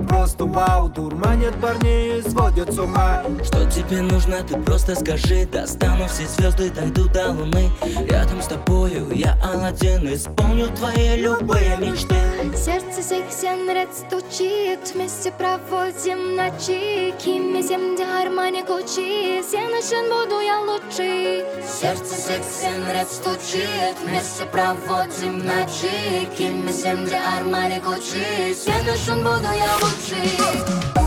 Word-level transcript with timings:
просто 0.00 0.46
вау 0.46 0.88
Дурманит 0.88 1.54
парней 1.60 2.11
с 2.72 2.78
ума. 2.78 3.22
Что 3.44 3.64
тебе 3.70 4.00
нужно, 4.02 4.42
ты 4.42 4.56
просто 4.60 4.94
скажи. 4.94 5.46
Достану 5.46 6.06
все 6.08 6.26
звезды, 6.26 6.70
дойду 6.70 7.08
до 7.08 7.30
луны. 7.30 7.70
Рядом 8.08 8.40
с 8.40 8.46
тобою 8.46 9.10
я 9.12 9.38
Аладдин 9.42 10.12
Исполню 10.12 10.68
твои 10.68 11.16
любые 11.16 11.76
мечты. 11.78 12.16
Сердце 12.56 13.02
сексен 13.02 13.62
стучит 13.92 14.94
Вместе 14.94 15.32
проводим 15.32 16.36
ночи. 16.36 17.14
Кими 17.22 17.60
земля 17.62 18.22
гармоник 18.22 18.68
учи 18.70 19.42
Все 19.42 19.68
ночен 19.68 20.08
буду 20.08 20.40
я 20.40 20.60
лучший 20.60 21.44
Сердце 21.62 22.14
сексен 22.14 22.84
стучит 23.08 23.96
Вместе 24.04 24.44
проводим 24.46 25.38
ночи. 25.38 26.28
Кими 26.36 26.72
земля 26.72 27.20
гармоник 27.38 27.86
учи 27.86 28.54
Все 28.54 28.72
ночен 28.82 29.22
буду 29.22 29.48
я 29.52 29.74
лучший 29.80 31.01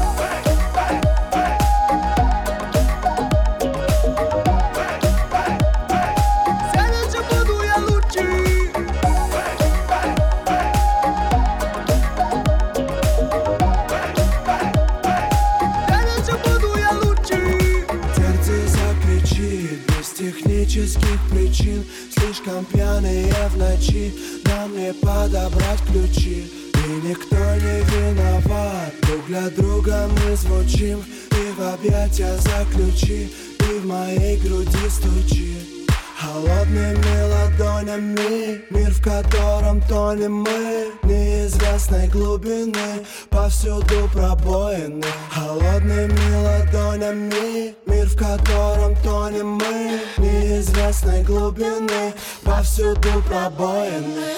Слишком 22.45 22.65
пьяные 22.65 23.33
в 23.49 23.57
ночи 23.57 24.13
Да 24.43 24.67
мне 24.67 24.93
подобрать 24.93 25.81
ключи. 25.91 26.45
И 26.73 27.07
никто 27.07 27.35
не 27.35 27.81
виноват 27.89 28.93
Друг 29.01 29.25
для 29.25 29.49
друга 29.49 30.07
мы 30.07 30.35
звучим 30.35 31.03
И 31.31 31.51
в 31.57 31.73
объятия 31.73 32.37
заключи 32.37 33.31
И 33.59 33.79
в 33.79 33.87
моей 33.87 34.37
груди 34.37 34.89
стучи 34.89 35.74
Холодными 36.25 37.21
ладонями 37.29 38.63
Мир, 38.71 38.89
в 38.89 39.01
котором 39.03 39.79
тонем 39.81 40.41
мы 40.41 40.91
Неизвестной 41.03 42.07
глубины 42.07 43.05
Повсюду 43.29 44.09
пробоины. 44.11 45.05
Холодными 45.29 46.43
ладонями 46.43 47.75
Мир, 47.85 48.07
в 48.07 48.17
котором 48.17 48.95
тонем 49.03 49.59
мы 49.59 49.99
Неизвестной 50.17 51.23
глубины 51.23 52.13
Повсюду 52.43 53.21
пробоины 53.27 54.33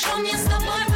Show 0.00 0.16
me 0.22 0.30
a. 0.30 0.89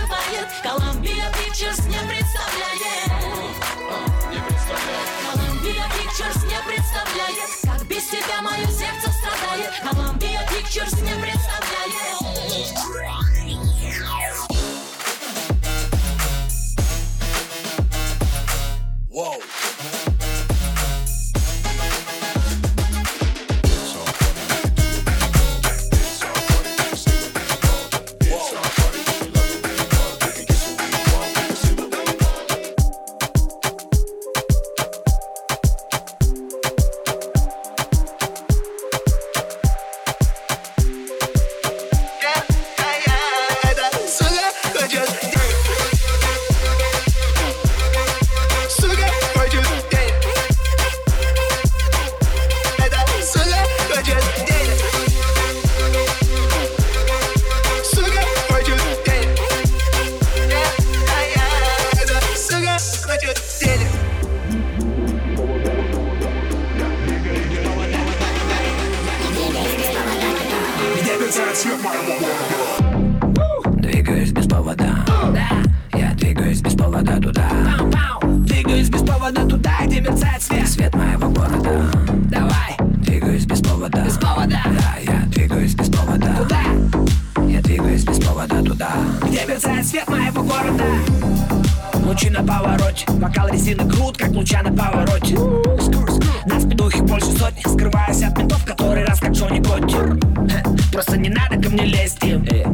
Э, 100.50 100.62
просто 100.92 101.16
не 101.16 101.28
надо 101.28 101.56
ко 101.62 101.70
мне 101.70 101.84
лезть 101.84 102.22
им 102.24 102.44
э, 102.44 102.64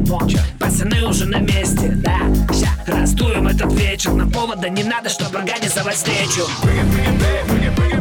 Пацаны 0.59 1.03
уже 1.07 1.25
на 1.25 1.37
месте, 1.37 1.89
да 1.95 2.19
Ща 2.53 2.69
раздуем 2.87 3.47
этот 3.47 3.71
вечер. 3.73 4.11
На 4.11 4.27
повода 4.27 4.69
не 4.69 4.83
надо, 4.83 5.09
чтобы 5.09 5.39
организовать 5.39 5.95
встречу. 5.95 6.47
Быги-быги-бэй, 6.63 7.43
быги-быги 7.47 8.00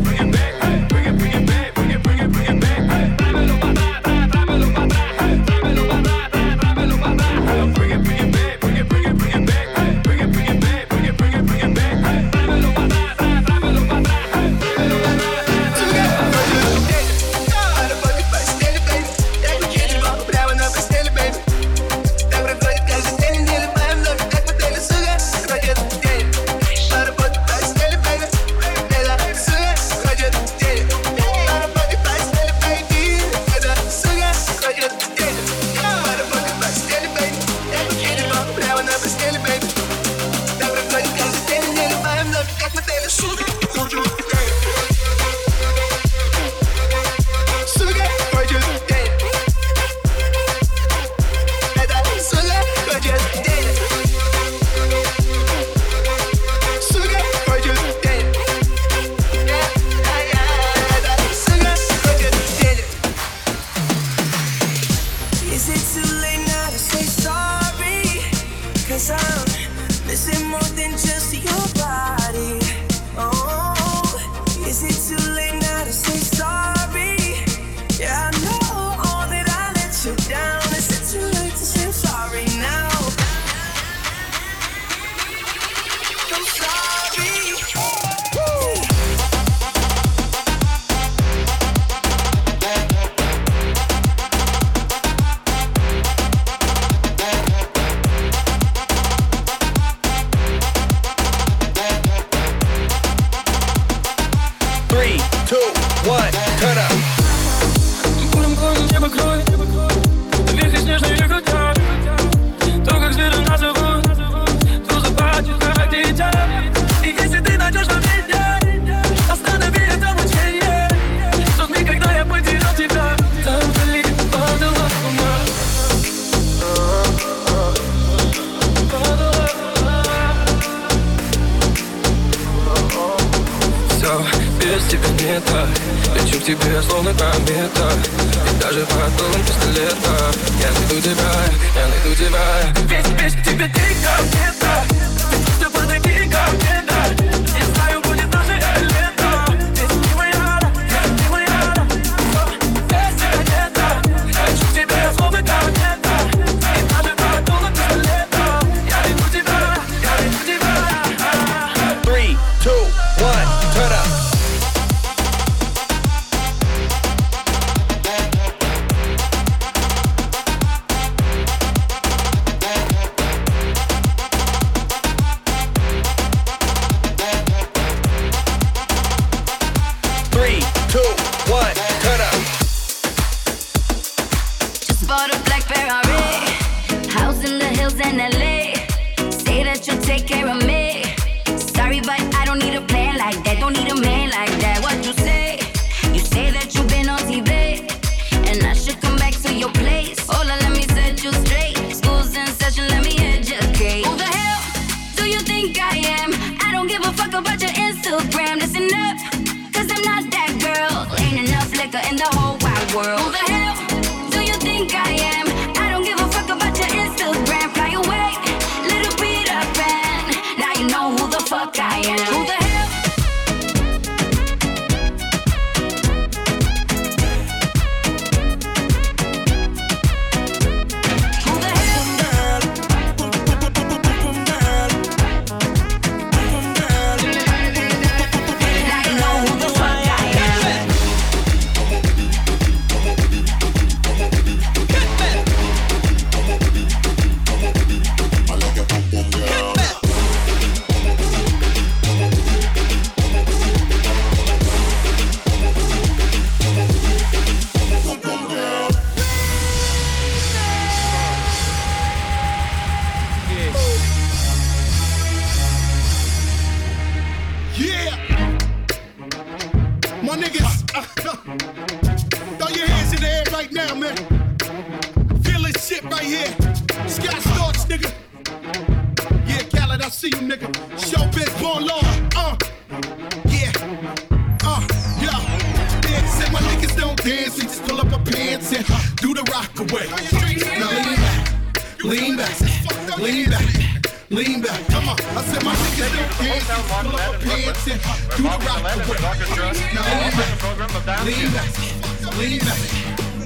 lean 302.38 302.60
back, 302.60 302.80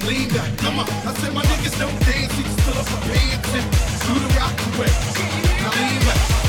lean 0.05 0.29
back. 0.29 0.57
Come 0.57 0.79
on, 0.79 0.87
I 1.07 1.13
said 1.19 1.33
my 1.33 1.43
niggas 1.43 1.79
don't 1.79 1.99
dance, 2.05 2.37
you 2.37 2.45
still 2.45 2.77
up 2.77 2.87
a 2.87 2.97
paying 3.07 3.31
and 3.33 3.67
do 4.05 4.13
the 4.19 4.29
rock 4.37 4.57
away. 4.75 4.91
Now 5.61 5.71
lean 5.71 6.01
back. 6.05 6.44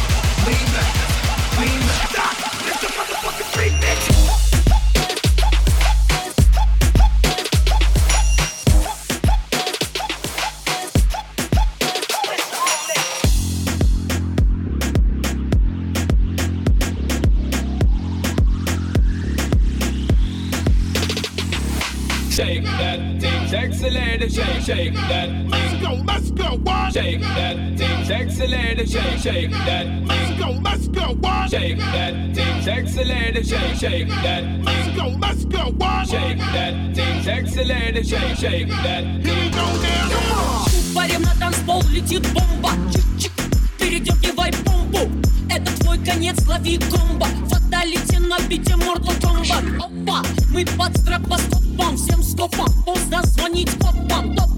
shake 24.66 24.94
that 24.94 25.28
thing. 25.28 25.49
Let's 25.49 25.80
go, 25.80 25.92
let's 26.04 26.30
go, 26.32 26.56
what? 26.64 26.92
Shake 26.92 27.20
that 27.20 27.78
thing, 27.78 28.04
sexy 28.04 28.46
lady, 28.49 28.87
shake, 28.87 29.18
shake 29.18 29.50
that 29.52 29.87
thing. 29.87 30.06
Let's 30.08 30.40
go, 30.40 30.50
let's 30.61 30.88
go, 30.88 31.14
what? 31.20 31.50
Shake 31.50 31.78
that 31.78 32.35
thing, 32.35 32.62
sexy 32.62 33.04
lady, 33.04 33.42
shake, 33.44 33.76
shake 33.76 34.08
that 34.08 34.42
thing. 34.42 34.64
Let's 34.64 34.96
go, 34.96 35.06
let's 35.20 35.44
go, 35.44 35.70
what? 35.78 36.08
Shake 36.08 36.38
that 36.38 36.96
thing, 36.96 37.23
sexy 37.23 37.64
lady, 37.64 38.02
shake, 38.02 38.37
shake 38.37 38.68
that 38.68 39.04
thing. 39.04 39.20
Here 39.23 39.35
we 39.35 39.50
go 39.50 39.66
now, 39.82 40.08
come 40.11 40.32
on. 40.32 40.94
Парим 40.94 41.23
на 41.23 41.35
танцпол, 41.38 41.82
летит 41.90 42.26
бомба, 42.32 42.70
чик-чик, 42.90 43.32
передергивай 43.78 44.50
бомбу. 44.64 45.08
Это 45.49 45.78
твой 45.78 45.99
конец, 45.99 46.44
лови 46.49 46.78
комбо 46.78 47.26
Фаталити 47.49 48.18
на 48.18 48.38
бите 48.49 48.75
Mortal 48.75 49.16
Kombat 49.20 49.76
Опа, 49.76 50.23
мы 50.50 50.64
под 50.76 50.96
стропоскопом 50.99 51.96
Всем 51.96 52.23
скопом, 52.23 52.68
поздно 52.85 53.23
звонить 53.23 53.70
копам 53.78 54.35
Топ 54.35 54.55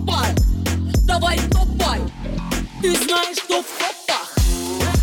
ты 2.89 2.95
знаешь, 3.05 3.37
что 3.37 3.63
в 3.63 3.67
копах 3.77 4.35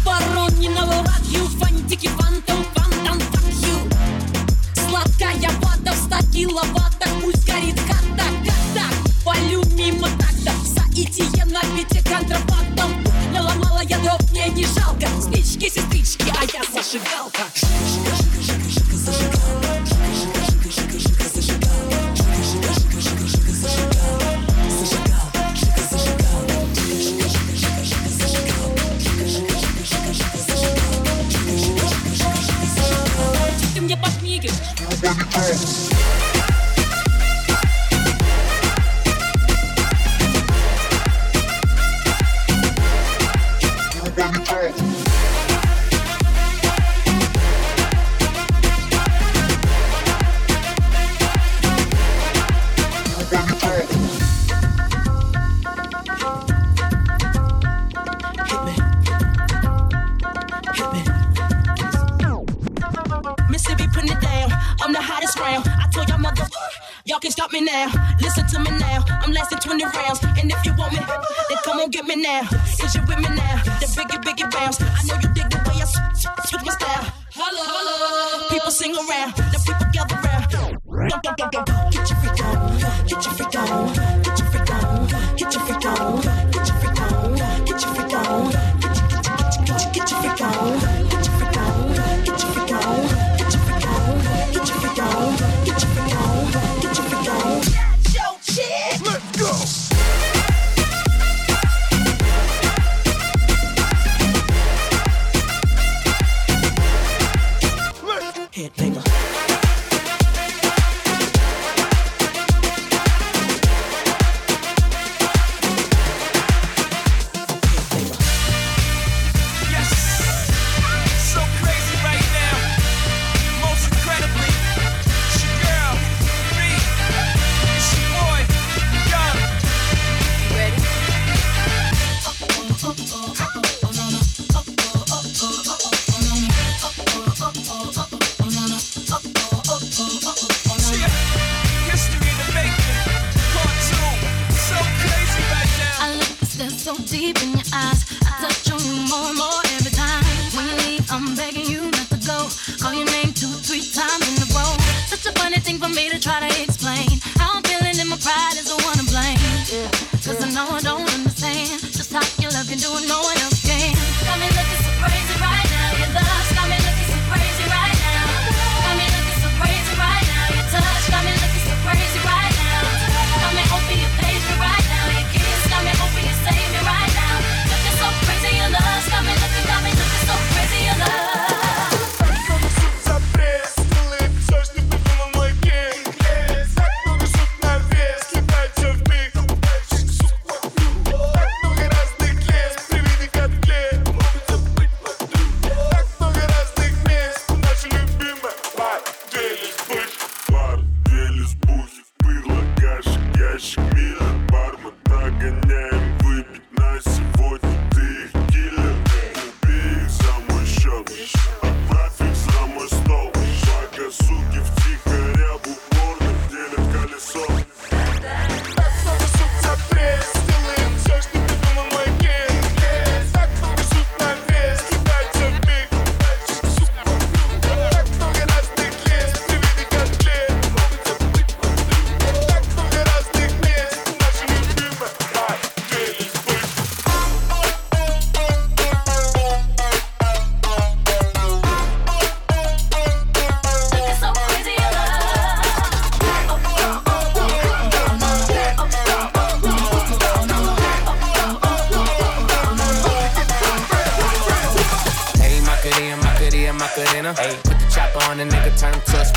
Воронинова 0.03 1.03
Fuck 1.03 1.25
you, 1.31 1.59
фантики, 1.59 2.07
фантом, 2.07 2.65
фантом, 2.73 3.19
fuck 3.19 3.51
you 3.61 4.89
Сладкая 4.89 5.51
вода 5.61 5.91
в 5.91 5.95
ста 5.95 6.19
киловаттах 6.33 7.09
Пусть 7.21 7.45
горит 7.45 7.79
хата, 7.81 8.23
хата. 8.43 8.87
Полю 9.23 9.63
мимо 9.75 10.07
такта 10.17 10.51
За 10.65 10.81
ИТМ 10.99 11.51
на 11.51 11.61
пяти 11.61 12.01
контрабандом. 12.01 13.03
Наломала 13.31 13.83
я 13.83 13.99
дров, 13.99 14.31
мне 14.31 14.49
не 14.49 14.65
жалко. 14.65 15.05
Спички, 15.21 15.69
сестрички, 15.69 16.33
а 16.35 16.43
я 16.43 16.63
зажигалка. 16.63 17.43
Шишка 17.53 18.14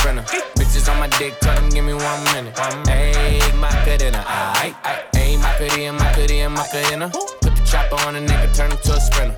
sprinter. 0.09 0.23
Bitches 0.57 0.91
on 0.91 0.99
my 0.99 1.09
dick, 1.19 1.39
tell 1.41 1.59
him 1.61 1.71
give 1.71 1.85
me 1.85 1.95
one 1.95 2.25
minute. 2.25 2.59
Hey, 2.87 3.41
Macarena, 3.57 4.25
aight, 4.27 4.75
aight. 4.83 5.17
Hey, 5.17 5.37
Macarena, 5.37 5.93
Macarena, 5.93 6.51
Macarena. 6.51 7.11
Put 7.11 7.57
the 7.57 7.63
chopper 7.65 7.97
on 8.07 8.15
the 8.15 8.21
nigga, 8.21 8.55
turn 8.57 8.71
him 8.71 8.79
to 8.79 8.95
a 8.95 9.01
sprinter. 9.01 9.37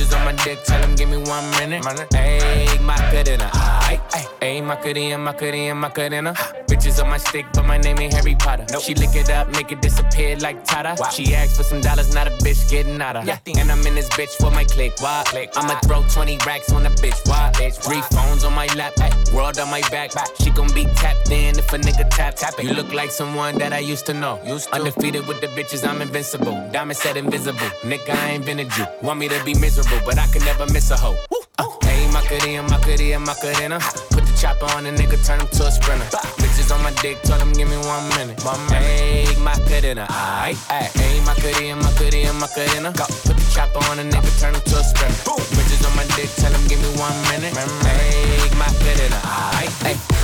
Bitches 0.00 0.18
on 0.18 0.24
my 0.24 0.32
dick, 0.44 0.64
tell 0.64 0.82
him 0.82 0.96
give 0.96 1.10
me 1.10 1.18
one 1.18 1.50
minute. 1.58 1.84
Hey, 2.14 2.78
Macarena, 2.80 3.50
aight, 3.52 4.00
aight. 4.12 4.28
Hey, 4.40 4.62
Macarena, 4.62 5.18
Macarena, 5.18 5.74
Macarena. 5.74 6.32
Bitches 6.70 7.02
on 7.02 7.10
my 7.10 7.18
stick, 7.18 7.44
but 7.52 7.66
my 7.66 7.76
name 7.76 7.98
ain't 7.98 8.14
Harry 8.14 8.34
Potter. 8.34 8.64
She 8.80 8.94
lick 8.94 9.14
it 9.14 9.28
up, 9.28 9.48
make 9.48 9.70
it 9.72 9.82
disappear 9.82 10.36
like 10.38 10.64
Tata. 10.64 10.96
She 11.12 11.34
asked 11.34 11.56
for 11.56 11.64
some 11.64 11.82
dollars, 11.82 12.14
not 12.14 12.26
a 12.26 12.30
bitch 12.30 12.70
getting 12.70 13.02
out 13.02 13.16
of. 13.16 13.26
Yeah. 13.26 13.38
And 13.58 13.70
I'm 13.70 13.86
in 13.86 13.94
this 13.94 14.08
bitch 14.10 14.30
for 14.40 14.50
my 14.50 14.64
click. 14.64 14.92
Why? 15.00 15.22
click 15.26 15.50
I'ma 15.56 15.78
throw 15.80 16.02
20 16.08 16.38
racks 16.46 16.72
on 16.72 16.84
the 16.84 16.88
bitch. 16.88 17.28
Why? 17.28 17.52
bitch, 17.56 17.76
Three 17.84 18.00
phones 18.16 18.44
on 18.44 18.54
my 18.54 18.66
lap, 18.76 18.94
ay, 19.00 19.10
world 19.34 19.58
on 19.58 19.70
my 19.70 19.82
back. 19.90 20.12
She 20.40 20.50
gon' 20.50 20.72
be 20.72 20.84
tapped 20.94 21.30
in 21.30 21.58
if 21.58 21.70
a 21.74 21.78
nigga 21.78 22.08
tap. 22.08 22.36
tap 22.36 22.54
it. 22.58 22.64
You 22.64 22.72
look 22.72 22.92
like 22.94 23.10
someone 23.10 23.58
that 23.58 23.74
I 23.74 23.80
used 23.80 24.06
to 24.06 24.14
know. 24.14 24.40
Undefeated 24.72 25.26
with 25.26 25.42
the 25.42 25.48
bitches, 25.48 25.86
I'm 25.86 26.00
invincible. 26.00 26.70
Diamond 26.72 26.96
said 26.96 27.18
invisible. 27.18 27.58
Nigga, 27.82 28.14
I 28.14 28.30
ain't 28.30 28.46
been 28.46 28.60
a 28.60 28.64
Jew. 28.64 28.86
Want 29.02 29.18
me 29.18 29.28
to 29.28 29.44
be 29.44 29.54
miserable, 29.54 29.89
but 30.04 30.18
I 30.18 30.26
can 30.28 30.44
never 30.44 30.66
miss 30.72 30.90
a 30.90 30.96
hoe. 30.96 31.16
Uh, 31.58 31.66
Hey, 31.82 32.06
Macarena, 32.12 32.62
Macarena, 32.62 33.18
Macarena. 33.18 33.78
Put 34.10 34.24
the 34.24 34.34
chopper 34.40 34.66
on 34.76 34.84
the 34.84 34.90
nigga, 34.90 35.18
turn 35.26 35.40
him 35.40 35.48
to 35.48 35.66
a 35.66 35.70
sprinter. 35.70 36.06
Bitches 36.38 36.72
on 36.74 36.82
my 36.82 36.92
dick, 37.02 37.20
tell 37.22 37.38
him 37.38 37.52
give 37.52 37.68
me 37.68 37.76
one 37.76 38.08
minute. 38.16 38.40
Hey, 38.70 39.26
Macarena, 39.42 40.06
aight, 40.08 40.56
aight. 40.70 40.90
Hey, 40.96 41.20
Macarena, 41.26 41.76
Macarena, 41.82 42.32
Macarena. 42.34 42.92
Put 43.26 43.36
the 43.36 43.46
chopper 43.52 43.82
on 43.90 43.96
the 43.98 44.04
nigga, 44.04 44.30
turn 44.40 44.54
him 44.54 44.62
to 44.62 44.76
a 44.78 44.84
sprinter. 44.84 45.34
Bitches 45.54 45.82
on 45.88 45.94
my 45.96 46.04
dick, 46.16 46.30
tell 46.36 46.52
him 46.52 46.64
give 46.68 46.80
me 46.80 46.88
one 47.00 47.16
minute. 47.28 47.54
Hey, 47.84 48.48
Macarena, 48.56 49.18
aight, 49.58 49.74
aight. 49.90 50.19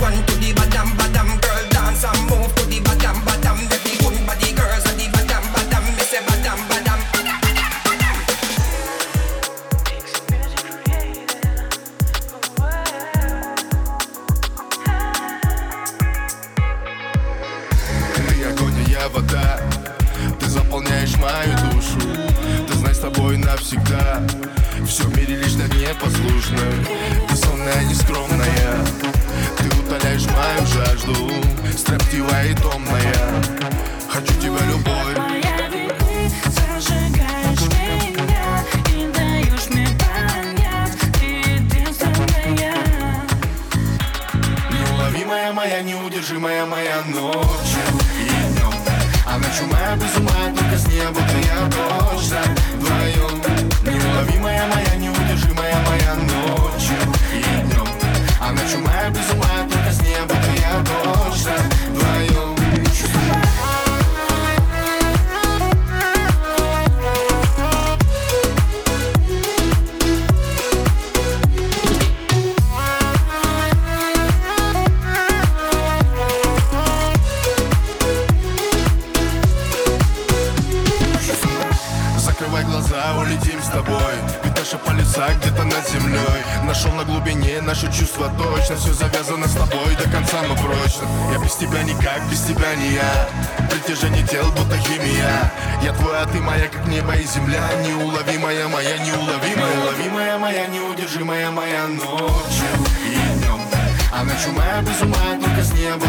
One 0.00 0.29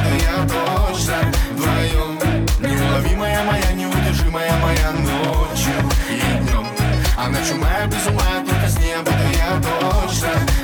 буду 0.01 0.15
я 0.23 0.47
точно 0.47 1.15
вдвоем 1.51 2.19
Неуловимая 2.59 3.43
моя, 3.43 3.71
неудержимая 3.73 4.53
моя 4.57 4.91
ночью 4.91 5.73
и 6.09 6.37
днем 6.39 6.67
Она 7.17 7.39
ночью 7.39 7.55
моя 7.55 7.87
без 7.87 8.05
ума, 8.07 8.43
только 8.45 8.67
с 8.67 8.77
ней 8.79 8.97
буду 8.97 9.11
я 9.33 9.61
точно 9.61 10.60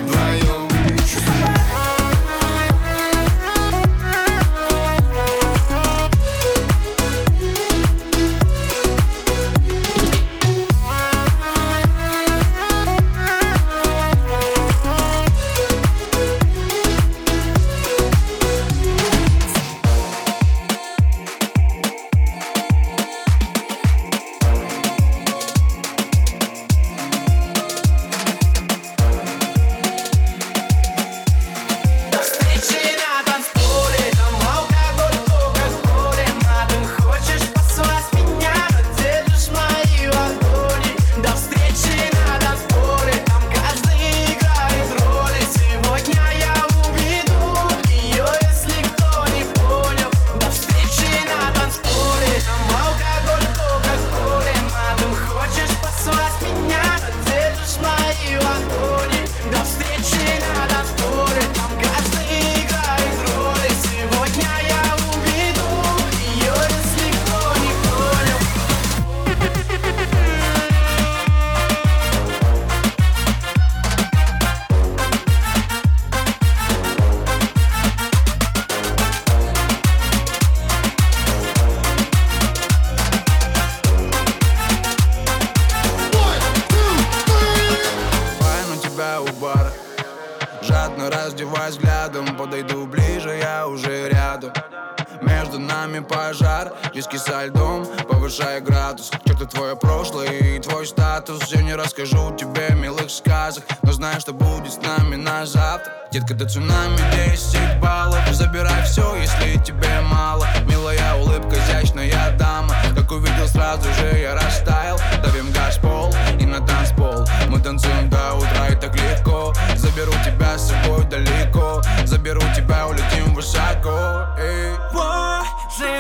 нами 95.88 96.00
пожар, 96.00 96.74
виски 96.94 97.18
со 97.18 97.46
льдом 97.46 97.86
Повышая 98.10 98.60
градус. 98.62 99.10
Черт, 99.26 99.50
твое 99.50 99.76
прошлое 99.76 100.28
и 100.28 100.60
твой 100.60 100.86
статус. 100.86 101.42
Все 101.44 101.62
не 101.62 101.76
расскажу 101.76 102.36
тебе 102.36 102.70
милых 102.76 103.10
сказок 103.10 103.64
Но 103.84 103.92
знаю, 103.94 104.20
что 104.20 104.34
будет 104.34 104.74
с 104.74 104.78
нами 104.78 105.16
на 105.16 105.46
завтра. 105.46 105.94
Детка, 106.12 106.34
до 106.34 106.46
цунами 106.48 106.98
10 107.30 107.80
баллов. 107.80 108.20
Забирай 108.32 108.84
все, 108.84 109.16
если 109.16 109.64
тебе 109.64 110.02
мало. 110.02 110.46
Милая 110.68 111.16
улыбка, 111.16 111.56
изящная 111.56 112.38
дама. 112.38 112.76
Как 112.96 113.12
увидел, 113.12 113.48
сразу 113.48 113.88
же 113.94 114.20
я 114.20 114.36
растаял. 114.36 115.00
Давим 115.24 115.52
газ 115.54 115.78
пол 115.78 116.14
и 116.40 116.46
на 116.46 116.66
танцпол. 116.66 117.26
Мы 117.50 117.60
танцуем 117.60 118.10
до 118.10 118.36
утра 118.36 118.68
и 118.70 118.76
так 118.76 118.94
легко. 118.96 119.54
Заберу 119.76 120.12
тебя 120.26 120.58
с 120.58 120.70
собой 120.70 121.06
далеко. 121.06 121.82
Заберу 122.06 122.42
тебя, 122.56 122.88
улетим 122.88 123.34
высоко. 123.34 124.17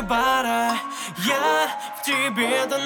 Возле 0.07 0.15
бара 0.15 0.77
я 1.17 1.67
в 1.97 2.05
тебе 2.05 2.65
тону 2.69 2.81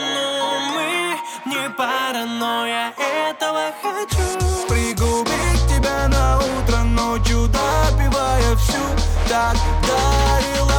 Мы 0.74 1.16
не 1.46 1.70
пара, 1.72 2.26
но 2.26 2.66
я 2.66 2.94
этого 2.98 3.72
хочу. 3.82 4.68
Пригубить 4.68 5.68
тебя 5.68 6.08
на 6.08 6.40
утро 6.40 6.78
ночью 6.84 7.48
Допивая 7.48 8.56
всю 8.56 8.82
Так 9.28 9.56
дарила. 9.88 10.62
боль 10.62 10.71